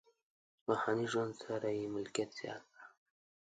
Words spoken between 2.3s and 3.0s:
زیات کړ.